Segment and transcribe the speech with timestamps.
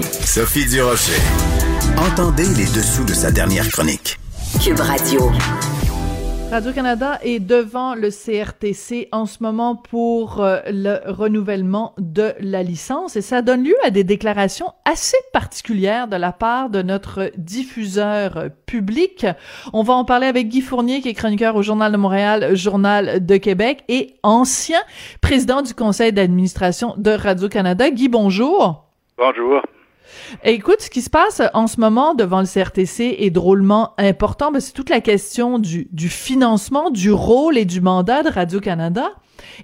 [0.00, 1.20] Sophie Durocher.
[1.98, 4.18] Entendez les dessous de sa dernière chronique.
[4.64, 5.30] Cube Radio.
[6.50, 13.16] Radio-Canada est devant le CRTC en ce moment pour euh, le renouvellement de la licence
[13.16, 18.48] et ça donne lieu à des déclarations assez particulières de la part de notre diffuseur
[18.64, 19.26] public.
[19.74, 23.24] On va en parler avec Guy Fournier qui est chroniqueur au Journal de Montréal, Journal
[23.24, 24.80] de Québec et ancien
[25.20, 27.90] président du conseil d'administration de Radio-Canada.
[27.90, 28.86] Guy, bonjour.
[29.18, 29.60] Bonjour.
[30.44, 34.50] Écoute, ce qui se passe en ce moment devant le CRTC est drôlement important.
[34.50, 39.12] mais c'est toute la question du, du financement, du rôle et du mandat de Radio-Canada.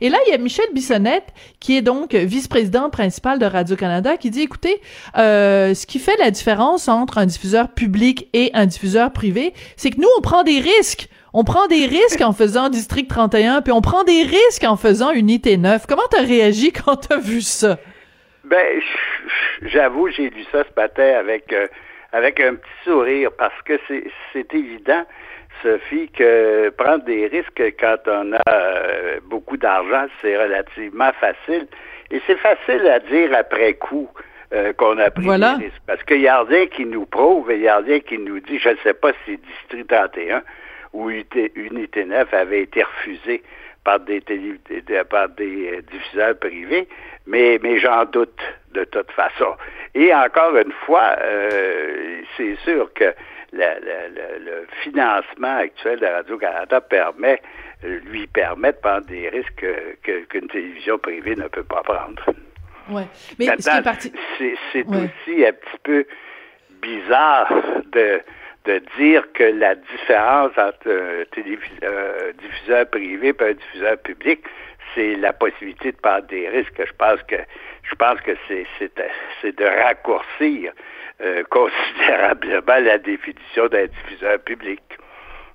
[0.01, 4.31] Et là, il y a Michel Bissonnette, qui est donc vice-président principal de Radio-Canada, qui
[4.31, 4.81] dit, écoutez,
[5.17, 9.91] euh, ce qui fait la différence entre un diffuseur public et un diffuseur privé, c'est
[9.91, 11.09] que nous, on prend des risques.
[11.35, 15.11] On prend des risques en faisant District 31, puis on prend des risques en faisant
[15.11, 15.87] Unité 9.
[15.87, 17.79] Comment t'as réagi quand t'as vu ça?
[18.49, 18.81] Ben,
[19.63, 21.67] j'avoue, j'ai lu ça ce matin avec, euh,
[22.13, 23.75] avec un petit sourire parce que
[24.33, 25.05] c'est évident,
[25.63, 31.67] Sophie, que prendre des risques quand on a euh, beaucoup d'argent, c'est relativement facile.
[32.11, 34.09] Et c'est facile à dire après coup.
[34.55, 35.83] Euh, qu'on a pris des risques.
[35.87, 38.41] Parce qu'il y a rien qui nous prouve et il y a rien qui nous
[38.41, 40.43] dit, je ne sais pas si District 31
[40.95, 43.43] ou Unité 9 avait été refusé
[43.89, 44.21] par des,
[45.09, 46.87] par des diffuseurs privés,
[47.27, 48.39] mais, mais j'en doute
[48.75, 49.57] de toute façon.
[49.95, 53.15] Et encore une fois, euh, c'est sûr que
[53.53, 57.41] le financement actuel de Radio-Canada permet,
[57.83, 59.67] lui permet de prendre des risques
[60.03, 62.23] qu'une télévision privée ne peut pas prendre.
[62.91, 63.07] Ouais.
[63.39, 64.13] Mais c'est parti...
[64.37, 66.05] aussi un petit peu
[66.83, 67.51] bizarre
[67.93, 68.21] de,
[68.69, 74.45] de dire que la différence entre un diffuseur privé et un diffuseur public,
[74.95, 76.83] c'est la possibilité de prendre des risques.
[76.85, 77.37] Je pense que
[77.83, 80.73] je pense que c'est de raccourcir
[81.23, 84.83] euh, considérablement la définition d'un diffuseur public.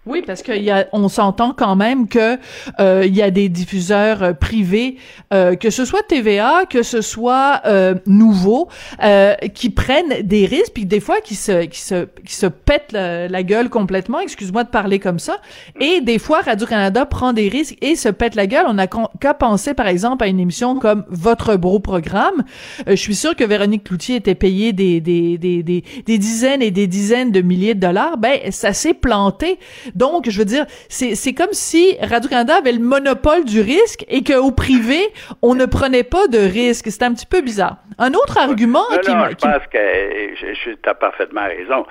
[0.06, 2.38] Oui, parce qu'il y a, on s'entend quand même que
[2.82, 4.98] euh, il y a des diffuseurs euh, privés,
[5.34, 8.68] euh, que ce soit TVA, que ce soit euh, Nouveau,
[9.02, 12.92] euh, qui prennent des risques, puis des fois qui se qui se qui se pètent
[12.92, 14.20] la, gueule complètement.
[14.20, 15.38] Excuse-moi de parler comme ça.
[15.80, 18.66] Et des fois, Radio Canada prend des risques et se pète la gueule.
[18.68, 22.44] On n'a qu'à penser, par exemple, à une émission comme Votre beau programme.
[22.86, 26.72] je suis sûre que Véronique Cloutier était payée des des, des des des dizaines et
[26.72, 28.18] des dizaines de milliers de dollars.
[28.18, 29.60] Ben, ça s'est planté.
[29.96, 34.52] Donc, je veux dire, c'est comme si Radio-Canada avait le monopole du risque et qu'au
[34.52, 35.00] privé,
[35.42, 36.88] on ne prenait pas de risque.
[36.90, 37.78] C'est un petit peu bizarre.
[37.98, 39.12] Un autre argument qui...
[39.12, 41.86] Non, je pense que je, tu as parfaitement raison.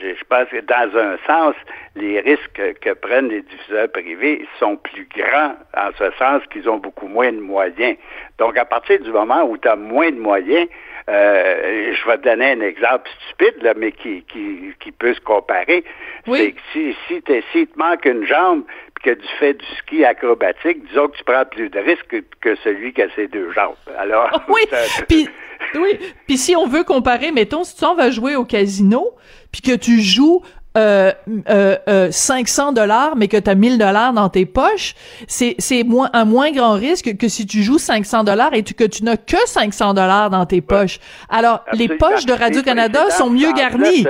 [0.00, 1.54] Je, pense que dans un sens,
[1.96, 6.78] les risques que prennent les diffuseurs privés sont plus grands en ce sens qu'ils ont
[6.78, 7.96] beaucoup moins de moyens.
[8.38, 10.68] Donc, à partir du moment où tu as moins de moyens,
[11.08, 15.20] euh, je vais te donner un exemple stupide, là, mais qui, qui, qui peut se
[15.20, 15.84] comparer.
[16.26, 18.64] C'est que si, si, si te manque une jambe,
[18.94, 22.56] puis que tu fais du ski acrobatique, disons que tu prends plus de risques que,
[22.56, 23.76] celui qui a ses deux jambes.
[23.96, 24.60] Alors, oui,
[25.08, 25.28] puis
[25.74, 29.12] oui, puis si on veut comparer, mettons, si tu en vas jouer au casino,
[29.50, 30.42] puis que tu joues
[30.76, 31.12] euh,
[31.48, 34.94] euh, 500 euh, dollars, mais que tu as 1000 dollars dans tes poches,
[35.26, 38.84] c'est c'est moins un moins grand risque que si tu joues 500 dollars et que
[38.84, 41.00] tu n'as que 500 dollars dans tes poches.
[41.30, 44.06] Alors les poches de Radio Canada sont mieux garnies.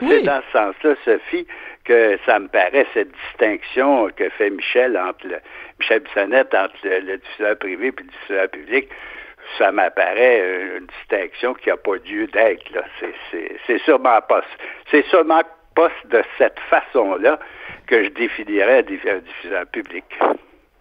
[0.00, 1.46] C'est dans ce sens-là, Sophie,
[1.84, 5.36] que ça me paraît cette distinction que fait Michel entre le,
[5.78, 8.88] Michel Bissonnette entre le, diffuseur privé et le diffuseur public
[9.58, 12.62] ça m'apparaît une distinction qui n'a pas lieu d'être.
[13.66, 14.42] C'est sûrement pas.
[14.90, 15.42] C'est sûrement
[15.74, 17.38] pas de cette façon-là
[17.86, 20.04] que je définirais un diffuseur public.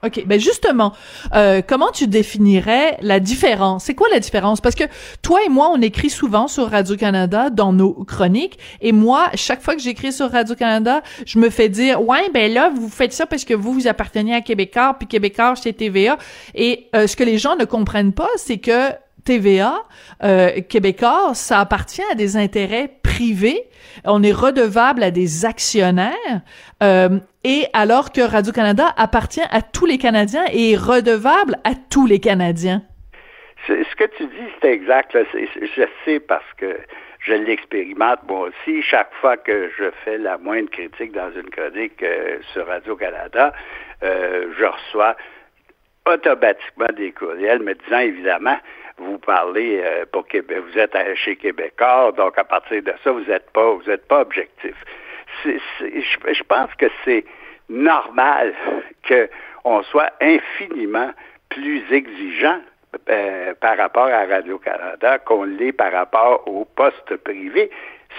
[0.03, 0.93] OK, ben justement,
[1.35, 3.83] euh, comment tu définirais la différence?
[3.83, 4.59] C'est quoi la différence?
[4.59, 4.85] Parce que
[5.21, 9.75] toi et moi, on écrit souvent sur Radio-Canada dans nos chroniques, et moi, chaque fois
[9.75, 13.45] que j'écris sur Radio-Canada, je me fais dire, ouais, ben là, vous faites ça parce
[13.45, 16.17] que vous, vous appartenez à Québécois, puis Québécois, c'est TVA.
[16.55, 18.89] Et euh, ce que les gens ne comprennent pas, c'est que
[19.23, 19.83] TVA,
[20.23, 23.63] euh, Québécois, ça appartient à des intérêts privés.
[24.05, 26.41] On est redevable à des actionnaires.
[26.81, 32.05] Euh, et alors que Radio-Canada appartient à tous les Canadiens et est redevable à tous
[32.05, 32.83] les Canadiens.
[33.67, 35.15] Ce que tu dis, c'est exact.
[35.15, 36.77] Je sais parce que
[37.19, 38.81] je l'expérimente moi aussi.
[38.81, 43.53] Chaque fois que je fais la moindre critique dans une chronique euh, sur Radio-Canada,
[44.03, 45.15] euh, je reçois
[46.05, 48.57] automatiquement des courriels me disant évidemment
[49.01, 53.25] vous parlez euh, pour Québec, vous êtes chez Québécois, donc à partir de ça, vous
[53.25, 54.75] n'êtes pas, vous êtes pas objectif.
[55.45, 57.25] je, pense que c'est
[57.69, 58.53] normal
[59.07, 61.11] qu'on soit infiniment
[61.49, 62.59] plus exigeant
[63.09, 67.69] euh, par rapport à Radio-Canada qu'on l'est par rapport au poste privé.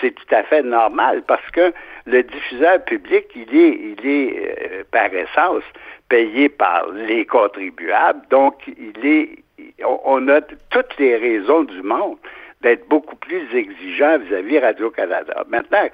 [0.01, 1.73] C'est tout à fait normal parce que
[2.07, 5.65] le diffuseur public, il est, il est euh, par essence
[6.09, 9.39] payé par les contribuables, donc il est,
[9.85, 12.19] on, a toutes les raisons du monde
[12.61, 15.45] d'être beaucoup plus exigeant vis-à-vis Radio-Canada.
[15.49, 15.89] Maintenant,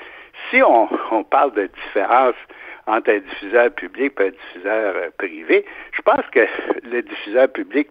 [0.50, 0.62] si
[1.10, 2.34] on, parle de différence
[2.86, 6.40] entre un diffuseur public et un diffuseur euh, privé, je pense que
[6.90, 7.88] le diffuseur public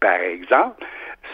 [0.00, 0.84] par exemple,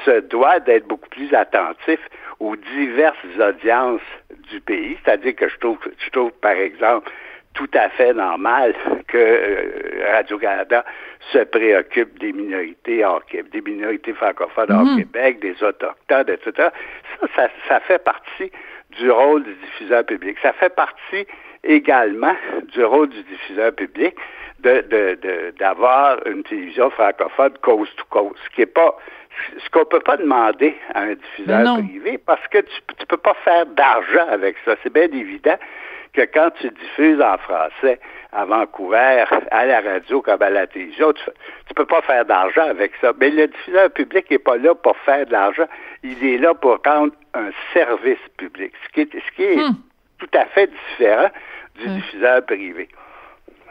[0.05, 2.01] se doit d'être beaucoup plus attentif
[2.41, 4.01] aux diverses audiences
[4.51, 4.97] du pays.
[5.05, 7.11] C'est-à-dire que je trouve, je trouve, par exemple,
[7.55, 8.75] tout à fait normal
[9.09, 10.85] que euh, Radio-Canada
[11.33, 14.99] se préoccupe des minorités hors des minorités francophones hors mhm.
[14.99, 16.69] Québec, des autochtones, etc.
[17.21, 18.51] Ça, ça, ça fait partie
[18.99, 20.37] du rôle du diffuseur public.
[20.43, 21.27] Ça fait partie
[21.65, 22.35] également
[22.73, 24.15] du rôle du diffuseur public
[24.61, 28.97] de, d'avoir une télévision francophone coast to coast, ce qui est pas
[29.65, 33.35] ce qu'on peut pas demander à un diffuseur privé parce que tu, ne peux pas
[33.45, 34.77] faire d'argent avec ça.
[34.83, 35.57] C'est bien évident
[36.13, 37.99] que quand tu diffuses en français
[38.33, 42.69] à Vancouver, à la radio comme à la télévision, tu, ne peux pas faire d'argent
[42.69, 43.13] avec ça.
[43.19, 45.67] Mais le diffuseur public n'est pas là pour faire de l'argent.
[46.03, 49.75] Il est là pour rendre un service public, ce qui est, ce qui est hmm.
[50.19, 51.31] tout à fait différent
[51.77, 51.97] du hmm.
[51.97, 52.89] diffuseur privé.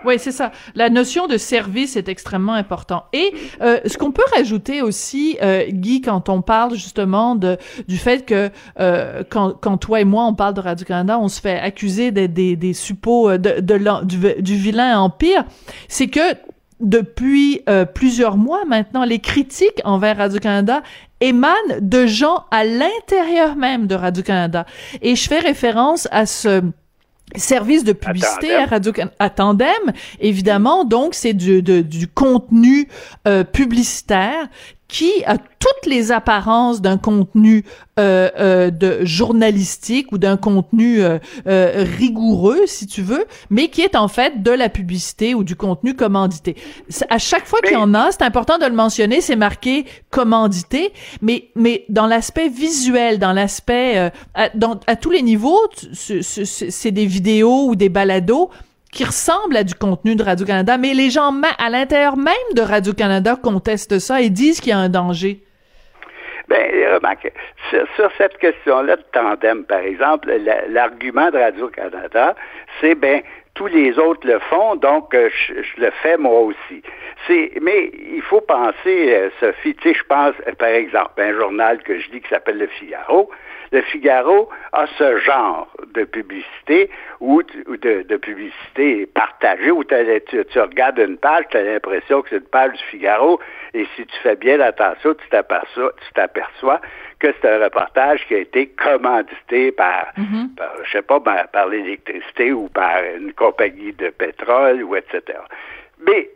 [0.06, 0.52] Oui, c'est ça.
[0.76, 3.06] La notion de service est extrêmement important.
[3.14, 7.58] Et euh, ce qu'on peut rajouter aussi, euh, Guy, quand on parle justement de
[7.88, 8.50] du fait que
[8.80, 12.12] euh, quand, quand toi et moi on parle de Radio Canada, on se fait accuser
[12.12, 15.44] des des, des suppôts de, de du, du vilain empire,
[15.88, 16.36] c'est que
[16.80, 17.62] depuis
[17.94, 20.82] plusieurs mois maintenant, les critiques envers Radio-Canada
[21.20, 24.66] émanent de gens à l'intérieur même de Radio-Canada.
[25.04, 26.64] Et je fais référence à ce
[27.36, 29.68] service de publicité à, Radio à Tandem,
[30.20, 30.86] évidemment.
[30.86, 32.88] Donc, c'est du, du contenu
[33.28, 34.48] euh, publicitaire
[34.92, 37.64] qui a toutes les apparences d'un contenu
[37.98, 41.18] euh, euh, de journalistique ou d'un contenu euh,
[41.48, 45.56] euh, rigoureux, si tu veux, mais qui est en fait de la publicité ou du
[45.56, 46.58] contenu commandité.
[47.10, 50.92] À chaque fois qu'il y en a, c'est important de le mentionner, c'est marqué commandité,
[51.22, 54.50] mais mais dans l'aspect visuel, dans l'aspect euh, à,
[54.88, 58.50] à tous les niveaux, c'est des vidéos ou des balados
[58.92, 63.38] qui ressemble à du contenu de Radio-Canada, mais les gens à l'intérieur même de Radio-Canada
[63.42, 65.40] contestent ça et disent qu'il y a un danger.
[66.50, 66.60] Bien,
[66.96, 67.32] remarque,
[67.70, 70.30] sur, cette question-là de tandem, par exemple,
[70.70, 72.36] l'argument de Radio-Canada,
[72.82, 73.22] c'est, ben,
[73.54, 76.82] tous les autres le font, donc euh, je, le fais moi aussi.
[77.62, 81.82] Mais il faut penser, euh, Sophie, tu sais, je pense, euh, par exemple, un journal
[81.84, 83.30] que je lis qui s'appelle Le Figaro,
[83.72, 86.90] le Figaro a ce genre de publicité
[87.20, 89.96] ou de, de publicité partagée où tu,
[90.52, 93.40] tu, regardes une page, tu as l'impression que c'est une page du Figaro
[93.74, 96.82] et si tu fais bien attention, tu t'aperçois, tu t'aperçois
[97.20, 100.56] que c'est un reportage qui a été commandité par, mm-hmm.
[100.56, 105.40] par je sais pas, par, l'électricité ou par une compagnie de pétrole ou etc.
[106.06, 106.30] Mais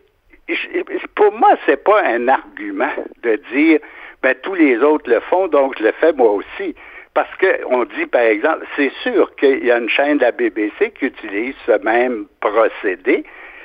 [1.16, 2.94] pour moi, c'est pas un argument
[3.24, 3.80] de dire
[4.22, 6.76] ben tous les autres le font, donc je le fais moi aussi.
[7.16, 10.92] Parce qu'on dit, par exemple, c'est sûr qu'il y a une chaîne de la BBC
[10.92, 13.24] qui utilise ce même procédé.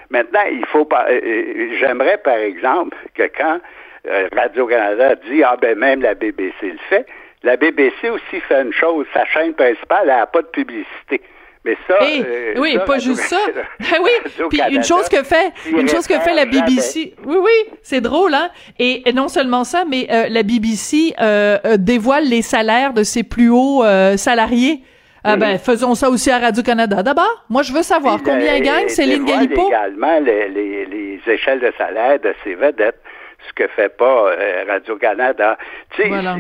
[0.09, 1.07] Maintenant, il faut pas.
[1.11, 3.61] Euh, euh, j'aimerais, par exemple, que quand
[4.07, 7.07] euh, Radio-Canada dit Ah ben même la BBC le fait,
[7.43, 11.21] la BBC aussi fait une chose, sa chaîne principale, elle n'a pas de publicité.
[11.65, 13.37] Mais ça, eh, euh, oui, pas juste ça.
[13.79, 14.11] Ben oui,
[14.49, 17.15] puis une chose que fait, une chose que fait la BBC.
[17.27, 18.49] Oui, oui, c'est drôle, hein.
[18.79, 23.51] Et, non seulement ça, mais euh, la BBC euh, dévoile les salaires de ses plus
[23.51, 23.85] hauts
[24.17, 24.81] salariés.
[25.23, 27.03] Ah ben, faisons ça aussi à Radio Canada.
[27.03, 29.69] D'abord, moi, je veux savoir combien gagne Céline Galipo.
[29.69, 33.03] également les, les, les, échelles de salaire de ses vedettes,
[33.47, 34.35] ce que fait pas
[34.67, 35.59] Radio Canada.
[35.91, 36.39] Tu sais, voilà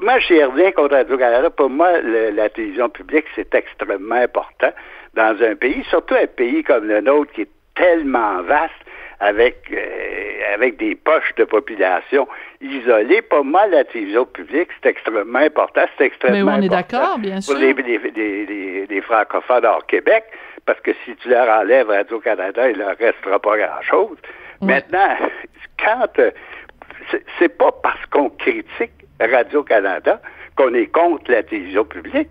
[0.00, 1.50] moi, j'ai rien contre Radio-Canada.
[1.50, 4.72] Pour moi, la télévision publique, c'est extrêmement important
[5.14, 8.72] dans un pays, surtout un pays comme le nôtre qui est tellement vaste
[9.20, 12.26] avec euh, avec des poches de population
[12.60, 13.22] isolées.
[13.22, 15.82] Pour moi, la télévision publique, c'est extrêmement important.
[15.96, 17.54] C'est extrêmement Mais on est d'accord, bien sûr.
[17.54, 20.24] Pour les, les, francophones hors Québec,
[20.66, 24.16] parce que si tu leur enlèves Radio-Canada, il leur restera pas grand-chose.
[24.60, 25.16] Maintenant,
[25.78, 26.18] quand...
[26.18, 26.30] Euh,
[27.38, 30.20] c'est pas parce qu'on critique Radio-Canada
[30.56, 32.30] qu'on est contre la télévision publique.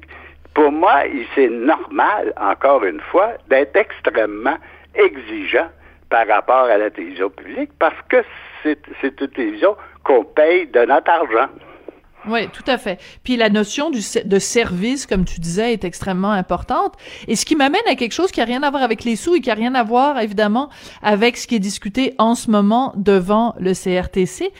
[0.53, 1.03] Pour moi,
[1.35, 4.57] c'est normal, encore une fois, d'être extrêmement
[4.95, 5.69] exigeant
[6.09, 8.17] par rapport à la télévision publique parce que
[8.63, 11.49] c'est une télévision qu'on paye de notre argent.
[12.27, 12.99] Oui, tout à fait.
[13.23, 16.95] Puis la notion de service, comme tu disais, est extrêmement importante.
[17.27, 19.35] Et ce qui m'amène à quelque chose qui a rien à voir avec les sous
[19.35, 20.69] et qui a rien à voir, évidemment,
[21.01, 24.51] avec ce qui est discuté en ce moment devant le CRTC.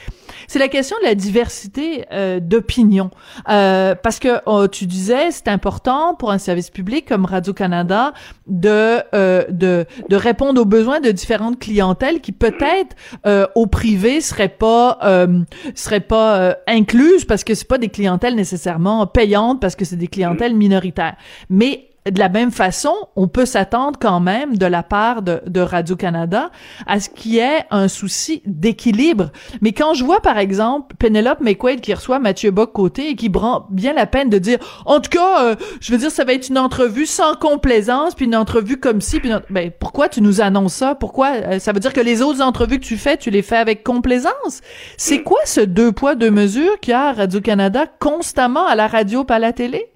[0.48, 3.10] C'est la question de la diversité euh, d'opinion.
[3.48, 8.12] Euh, parce que oh, tu disais, c'est important pour un service public comme Radio-Canada
[8.46, 12.96] de, euh, de, de répondre aux besoins de différentes clientèles qui peut-être
[13.26, 15.40] euh, au privé seraient pas, euh,
[15.74, 20.08] seraient pas incluses parce que c'est pas des clientèles nécessairement payantes parce que c'est des
[20.08, 21.16] clientèles minoritaires.
[21.48, 25.60] Mais de la même façon, on peut s'attendre quand même de la part de, de
[25.60, 26.50] Radio-Canada
[26.86, 29.30] à ce qu'il y ait un souci d'équilibre.
[29.60, 33.66] Mais quand je vois, par exemple, Penelope McQuaid qui reçoit Mathieu Bock-Côté et qui prend
[33.70, 36.48] bien la peine de dire, en tout cas, euh, je veux dire, ça va être
[36.48, 40.74] une entrevue sans complaisance, puis une entrevue comme si, puis ben, pourquoi tu nous annonces
[40.74, 40.94] ça?
[40.94, 41.32] Pourquoi?
[41.32, 43.84] Euh, ça veut dire que les autres entrevues que tu fais, tu les fais avec
[43.84, 44.62] complaisance?
[44.96, 48.86] C'est quoi ce deux poids, deux mesures qu'il y a à Radio-Canada constamment à la
[48.86, 49.90] radio pas à la télé?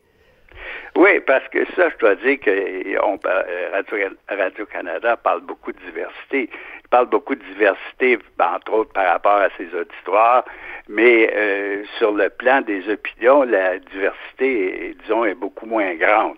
[0.97, 3.83] Oui, parce que ça, je dois dire que euh,
[4.29, 6.49] Radio-Canada parle beaucoup de diversité.
[6.85, 10.45] Il parle beaucoup de diversité, entre autres par rapport à ses auditoires,
[10.89, 16.37] mais euh, sur le plan des opinions, la diversité, disons, est beaucoup moins grande.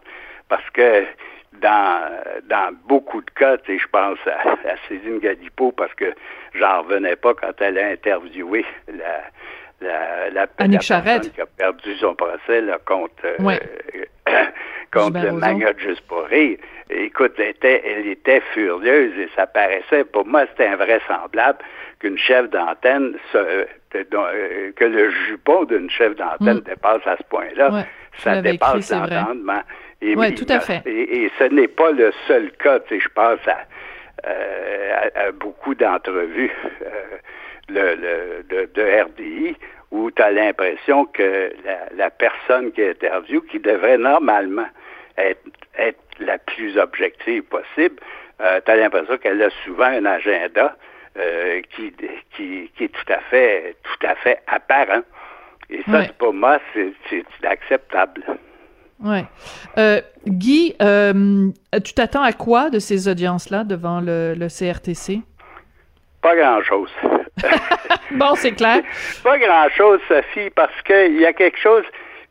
[0.48, 1.04] Parce que
[1.60, 2.10] dans,
[2.44, 6.14] dans beaucoup de cas, je pense à, à Céline Galipo, parce que
[6.54, 9.20] j'en revenais pas quand elle a interviewé la,
[9.80, 11.32] la, la, Annick Charrette.
[11.34, 13.58] qui a perdu son procès là, contre, euh,
[14.96, 16.58] contre le manioc juste pour rire.
[16.88, 21.58] Écoute, elle était, elle était furieuse et ça paraissait, pour moi, c'était invraisemblable
[21.98, 26.60] qu'une chef d'antenne, euh, que le jupon d'une chef d'antenne mm.
[26.60, 27.86] dépasse à ce point-là.
[28.18, 29.62] ça dépasse l'entendement.
[30.00, 30.82] Et, oui, tout à fait.
[30.86, 33.58] Et, ce n'est pas le seul cas, tu sais, je pense à,
[34.28, 36.52] euh, à, beaucoup d'entrevues
[37.68, 37.96] le,
[38.48, 39.56] de, de, RDI
[39.90, 44.66] où tu as l'impression que la, la, personne qui interviewe, qui devrait normalement
[45.18, 45.42] être,
[45.78, 47.96] être la plus objective possible,
[48.40, 50.76] euh, tu as l'impression qu'elle a souvent un agenda
[51.18, 51.92] euh, qui,
[52.36, 55.02] qui, qui, est tout à fait tout à fait apparent.
[55.70, 58.22] Et ça, pour moi, c'est inacceptable.
[59.02, 59.24] Ouais.
[59.78, 61.50] Euh, Guy, euh,
[61.84, 65.20] tu t'attends à quoi de ces audiences-là devant le, le CRTC?
[66.22, 66.90] Pas grand-chose.
[68.12, 68.82] bon, c'est clair.
[69.22, 71.84] Pas grand-chose, Sophie, parce qu'il y a quelque chose,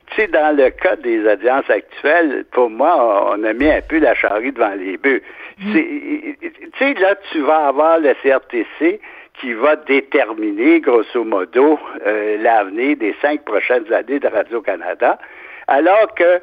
[0.08, 4.00] tu sais, dans le cas des audiences actuelles, pour moi, on a mis un peu
[4.00, 5.22] la charrie devant les bœufs.
[5.60, 5.74] Mm.
[5.74, 9.00] Tu sais, là, tu vas avoir le CRTC
[9.40, 15.20] qui va déterminer, grosso modo, euh, l'avenir des cinq prochaines années de Radio-Canada,
[15.68, 16.42] alors que,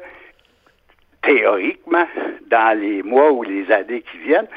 [1.23, 2.07] théoriquement,
[2.47, 4.47] dans les mois ou les années qui viennent,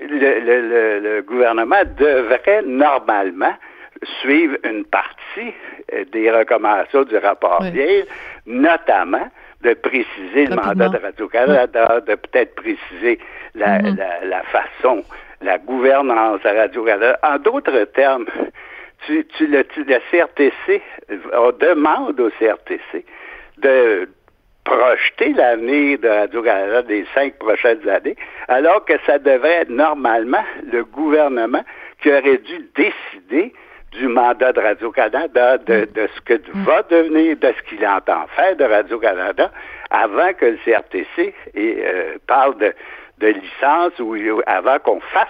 [0.00, 3.54] le, le, gouvernement devrait normalement
[4.20, 5.54] suivre une partie
[5.92, 8.06] euh, des recommandations du rapport ouais.
[8.46, 9.28] notamment
[9.62, 13.18] de préciser le mandat de Radio-Canada, de peut-être préciser
[13.54, 13.96] la, mm-hmm.
[13.96, 15.02] la, la, façon,
[15.40, 17.18] la gouvernance de Radio-Canada.
[17.22, 18.26] En d'autres termes,
[19.06, 20.82] tu, tu, le, tu, le CRTC,
[21.32, 23.04] on demande au CRTC
[23.58, 24.08] de
[24.64, 28.16] projeter l'avenir de Radio-Canada des cinq prochaines années,
[28.48, 31.62] alors que ça devrait être normalement le gouvernement
[32.02, 33.52] qui aurait dû décider
[33.94, 35.92] du mandat de Radio-Canada, de, mm.
[35.94, 36.64] de, ce que mm.
[36.64, 39.50] va devenir, de ce qu'il entend faire de Radio-Canada,
[39.90, 42.72] avant que le CRTC euh, parle de,
[43.18, 45.28] de licence ou avant qu'on fasse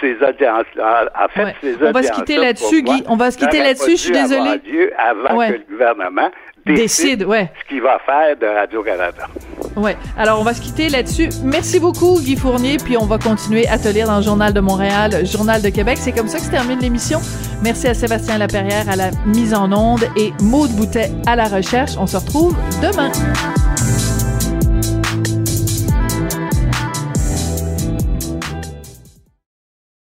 [0.00, 1.10] ces audiences-là.
[1.18, 3.04] En fait, ces audiences On va se quitter là-dessus, Guy.
[3.08, 4.60] On va se quitter là-dessus, je suis désolée.
[4.98, 6.30] Avant que le gouvernement
[6.66, 7.50] décide, ouais.
[7.60, 9.26] ce qu'il va faire de Radio-Canada.
[9.76, 9.96] Ouais.
[10.16, 11.28] Alors, on va se quitter là-dessus.
[11.42, 14.60] Merci beaucoup, Guy Fournier, puis on va continuer à te lire dans le Journal de
[14.60, 15.98] Montréal, Journal de Québec.
[16.00, 17.20] C'est comme ça que se termine l'émission.
[17.62, 21.92] Merci à Sébastien Laperrière à la mise en onde et Maude Boutet à la recherche.
[21.98, 23.10] On se retrouve demain.